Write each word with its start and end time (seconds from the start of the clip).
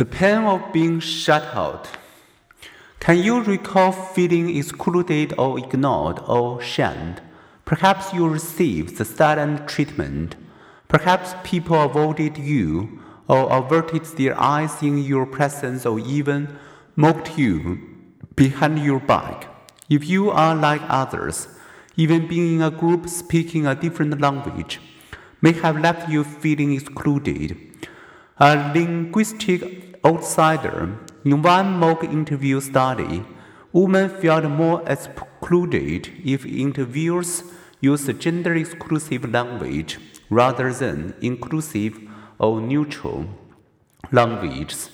The 0.00 0.06
pain 0.06 0.44
of 0.44 0.72
being 0.72 0.98
shut 0.98 1.42
out. 1.54 1.86
Can 3.00 3.18
you 3.18 3.42
recall 3.42 3.92
feeling 3.92 4.56
excluded 4.56 5.34
or 5.36 5.58
ignored 5.58 6.20
or 6.26 6.62
shunned? 6.62 7.20
Perhaps 7.66 8.14
you 8.14 8.26
received 8.26 8.96
the 8.96 9.04
silent 9.04 9.68
treatment. 9.68 10.36
Perhaps 10.88 11.34
people 11.44 11.78
avoided 11.82 12.38
you 12.38 12.98
or 13.28 13.52
averted 13.52 14.06
their 14.16 14.40
eyes 14.40 14.82
in 14.82 14.96
your 14.96 15.26
presence 15.26 15.84
or 15.84 15.98
even 15.98 16.56
mocked 16.96 17.36
you 17.36 17.78
behind 18.36 18.78
your 18.78 19.00
back. 19.00 19.48
If 19.90 20.08
you 20.08 20.30
are 20.30 20.54
like 20.54 20.80
others, 20.88 21.46
even 21.96 22.26
being 22.26 22.54
in 22.54 22.62
a 22.62 22.70
group 22.70 23.06
speaking 23.06 23.66
a 23.66 23.74
different 23.74 24.18
language 24.18 24.80
may 25.42 25.52
have 25.52 25.78
left 25.78 26.08
you 26.08 26.24
feeling 26.24 26.72
excluded. 26.72 27.54
A 28.38 28.72
linguistic 28.74 29.89
outsider, 30.04 30.98
in 31.24 31.42
one 31.42 31.78
mock 31.78 32.02
interview 32.04 32.60
study, 32.60 33.24
women 33.72 34.08
felt 34.08 34.44
more 34.44 34.82
excluded 34.86 36.10
if 36.24 36.46
interviewers 36.46 37.44
used 37.80 38.20
gender 38.20 38.54
exclusive 38.54 39.30
language 39.30 39.98
rather 40.30 40.72
than 40.72 41.14
inclusive 41.20 41.98
or 42.38 42.60
neutral 42.60 43.26
languages. 44.10 44.90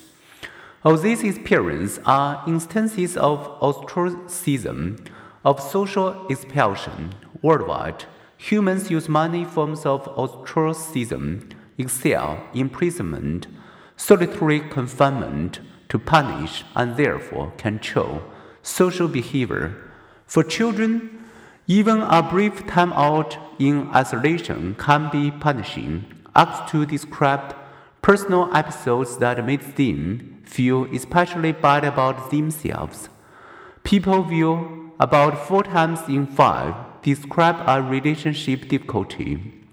All 0.83 0.97
these 0.97 1.23
experiences 1.23 1.99
are 2.05 2.43
instances 2.47 3.17
of 3.17 3.39
ostracism, 3.61 4.97
of 5.43 5.61
social 5.61 6.27
expulsion 6.27 7.13
worldwide. 7.41 8.05
Humans 8.37 8.91
use 8.91 9.09
many 9.09 9.43
forms 9.43 9.85
of 9.85 10.07
ostracism, 10.09 11.49
exile, 11.79 12.43
imprisonment, 12.53 13.47
solitary 13.97 14.61
confinement 14.61 15.59
to 15.89 15.99
punish 15.99 16.63
and 16.75 16.95
therefore 16.95 17.51
control 17.57 18.21
social 18.61 19.07
behavior. 19.07 19.75
For 20.25 20.43
children, 20.43 21.25
even 21.67 22.01
a 22.01 22.21
brief 22.21 22.65
time 22.67 22.93
out 22.93 23.37
in 23.59 23.89
isolation 23.93 24.75
can 24.75 25.09
be 25.11 25.31
punishing. 25.31 26.05
Acts 26.35 26.71
2 26.71 26.85
described 26.85 27.55
personal 28.01 28.49
episodes 28.55 29.17
that 29.17 29.45
made 29.45 29.75
them 29.75 30.41
feel 30.45 30.85
especially 30.93 31.51
bad 31.51 31.83
about 31.83 32.31
themselves. 32.31 33.09
People 33.83 34.23
will, 34.23 34.91
about 34.99 35.47
four 35.47 35.63
times 35.63 35.99
in 36.07 36.27
five, 36.27 36.73
describe 37.01 37.57
a 37.67 37.81
relationship 37.81 38.67
difficulty. 38.67 39.66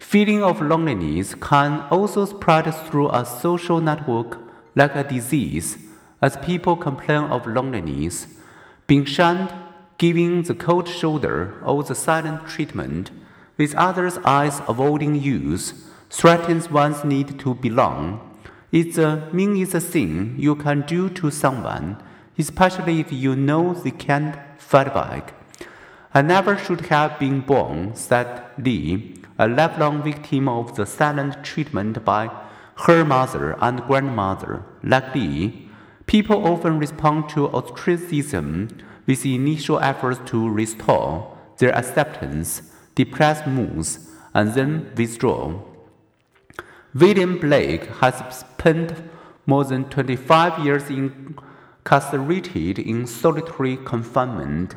Feeling 0.00 0.42
of 0.42 0.60
loneliness 0.62 1.34
can 1.34 1.82
also 1.90 2.24
spread 2.24 2.64
through 2.74 3.10
a 3.10 3.24
social 3.24 3.80
network 3.80 4.38
like 4.74 4.96
a 4.96 5.04
disease 5.04 5.76
as 6.22 6.36
people 6.38 6.74
complain 6.74 7.24
of 7.24 7.46
loneliness. 7.46 8.26
Being 8.86 9.04
shunned, 9.04 9.52
giving 9.98 10.42
the 10.42 10.54
cold 10.54 10.88
shoulder 10.88 11.62
or 11.64 11.84
the 11.84 11.94
silent 11.94 12.48
treatment, 12.48 13.10
with 13.56 13.74
others' 13.74 14.18
eyes 14.24 14.62
avoiding 14.66 15.14
use, 15.14 15.74
threatens 16.08 16.70
one's 16.70 17.04
need 17.04 17.38
to 17.38 17.54
belong. 17.54 18.20
It's 18.72 18.96
a 18.98 19.28
meanest 19.32 19.86
thing 19.88 20.34
you 20.38 20.56
can 20.56 20.80
do 20.80 21.10
to 21.10 21.30
someone, 21.30 22.02
especially 22.38 23.00
if 23.00 23.12
you 23.12 23.36
know 23.36 23.74
they 23.74 23.92
can't 23.92 24.36
fight 24.58 24.92
back. 24.94 25.39
I 26.12 26.22
never 26.22 26.58
should 26.58 26.86
have 26.86 27.20
been 27.20 27.40
born, 27.40 27.94
said 27.94 28.42
Lee, 28.58 29.14
a 29.38 29.46
lifelong 29.46 30.02
victim 30.02 30.48
of 30.48 30.74
the 30.74 30.84
silent 30.84 31.44
treatment 31.44 32.04
by 32.04 32.30
her 32.86 33.04
mother 33.04 33.56
and 33.60 33.82
grandmother. 33.86 34.64
Like 34.82 35.14
Lee, 35.14 35.68
people 36.06 36.46
often 36.46 36.80
respond 36.80 37.28
to 37.30 37.48
ostracism 37.50 38.68
with 39.06 39.24
initial 39.24 39.78
efforts 39.78 40.20
to 40.30 40.48
restore 40.48 41.36
their 41.58 41.72
acceptance, 41.76 42.62
depressed 42.96 43.46
moods, 43.46 44.10
and 44.34 44.54
then 44.54 44.90
withdraw. 44.96 45.60
William 46.92 47.38
Blake 47.38 47.86
has 48.00 48.36
spent 48.36 48.94
more 49.46 49.64
than 49.64 49.84
25 49.84 50.64
years 50.64 50.90
incarcerated 50.90 52.80
in 52.80 53.06
solitary 53.06 53.76
confinement. 53.76 54.74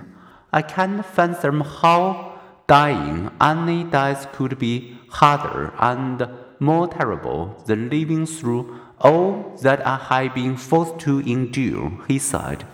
I 0.54 0.62
can't 0.62 1.04
fathom 1.04 1.62
how 1.62 2.40
dying 2.68 3.32
any 3.42 3.84
death 3.84 4.32
could 4.34 4.60
be 4.60 5.00
harder 5.10 5.74
and 5.80 6.28
more 6.60 6.88
terrible 6.88 7.62
than 7.66 7.90
living 7.90 8.28
through 8.28 8.80
all 9.00 9.58
that 9.64 9.86
I 9.86 9.98
have 9.98 10.36
been 10.36 10.56
forced 10.56 11.00
to 11.00 11.20
endure, 11.20 11.92
he 12.08 12.20
said. 12.20 12.66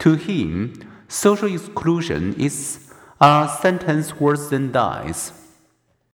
To 0.00 0.14
him, 0.14 0.78
social 1.08 1.52
exclusion 1.52 2.34
is 2.38 2.92
a 3.20 3.50
sentence 3.62 4.20
worse 4.20 4.50
than 4.50 4.72
death. 4.72 5.45